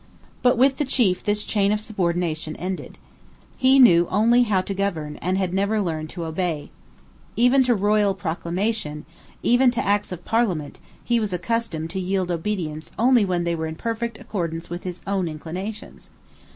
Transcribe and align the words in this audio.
But 0.41 0.57
with 0.57 0.77
the 0.77 0.83
chief 0.85 1.23
this 1.23 1.43
chain 1.43 1.71
of 1.71 1.79
subordination 1.79 2.55
ended. 2.55 2.97
He 3.55 3.77
knew 3.77 4.07
only 4.09 4.41
how 4.41 4.61
to 4.61 4.73
govern, 4.73 5.17
and 5.17 5.37
had 5.37 5.53
never 5.53 5.79
learned 5.79 6.09
to 6.09 6.25
obey. 6.25 6.71
Even 7.35 7.63
to 7.65 7.75
royal 7.75 8.15
proclamations, 8.15 9.05
even 9.43 9.69
to 9.69 9.85
Acts 9.85 10.11
of 10.11 10.25
Parliament, 10.25 10.79
he 11.03 11.19
was 11.19 11.33
accustomed 11.33 11.91
to 11.91 11.99
yield 11.99 12.31
obedience 12.31 12.91
only 12.97 13.23
when 13.25 13.43
they 13.43 13.53
were 13.53 13.67
in 13.67 13.75
perfect 13.75 14.17
accordance 14.19 14.71
with 14.71 14.85
his 14.85 15.01
own 15.05 15.27
inclinations. 15.27 16.09